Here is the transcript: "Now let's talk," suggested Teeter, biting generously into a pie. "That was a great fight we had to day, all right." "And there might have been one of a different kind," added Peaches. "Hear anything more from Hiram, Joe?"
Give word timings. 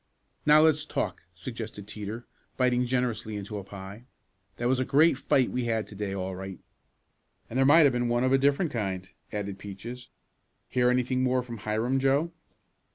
"Now 0.47 0.61
let's 0.61 0.83
talk," 0.83 1.21
suggested 1.35 1.87
Teeter, 1.87 2.25
biting 2.57 2.87
generously 2.87 3.35
into 3.37 3.59
a 3.59 3.63
pie. 3.63 4.05
"That 4.57 4.67
was 4.67 4.79
a 4.79 4.83
great 4.83 5.15
fight 5.15 5.51
we 5.51 5.65
had 5.65 5.85
to 5.89 5.93
day, 5.93 6.11
all 6.11 6.35
right." 6.35 6.57
"And 7.51 7.59
there 7.59 7.67
might 7.67 7.83
have 7.83 7.93
been 7.93 8.07
one 8.09 8.23
of 8.23 8.33
a 8.33 8.39
different 8.39 8.71
kind," 8.71 9.07
added 9.31 9.59
Peaches. 9.59 10.09
"Hear 10.69 10.89
anything 10.89 11.21
more 11.21 11.43
from 11.43 11.57
Hiram, 11.59 11.99
Joe?" 11.99 12.31